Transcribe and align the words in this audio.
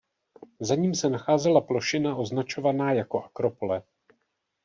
Za 0.59 0.75
ním 0.75 0.95
se 0.95 1.09
nacházela 1.09 1.61
plošina 1.61 2.15
označovaná 2.15 2.93
jako 2.93 3.23
akropole. 3.23 3.83